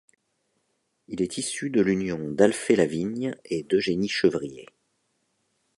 [1.09, 4.65] Il est issu de l'union d'Alphée Lavigne et d'Eugénie Chevrier.